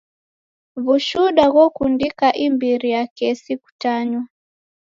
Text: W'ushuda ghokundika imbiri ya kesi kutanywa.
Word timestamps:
W'ushuda 0.85 1.43
ghokundika 1.53 2.27
imbiri 2.45 2.87
ya 2.95 3.03
kesi 3.17 3.51
kutanywa. 3.61 4.23